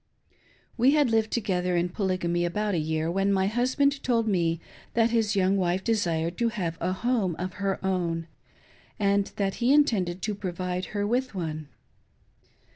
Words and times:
We 0.77 0.93
had 0.95 1.11
lived 1.11 1.29
together 1.29 1.77
in 1.77 1.89
Polygamy 1.89 2.43
about 2.43 2.73
a 2.73 2.79
year, 2.79 3.11
when 3.11 3.31
my 3.31 3.45
husband 3.45 4.01
told 4.01 4.27
me 4.27 4.59
that 4.95 5.11
his 5.11 5.35
young 5.35 5.57
wife 5.57 5.83
desired 5.83 6.39
to 6.39 6.49
have 6.49 6.75
a 6.81 6.91
home 6.91 7.35
of 7.35 7.53
her 7.61 7.77
own, 7.85 8.25
and 8.99 9.25
that 9.35 9.57
he 9.61 9.71
intended 9.71 10.23
to 10.23 10.33
provide 10.33 10.85
her 10.97 11.05
with 11.05 11.35
one. 11.35 11.67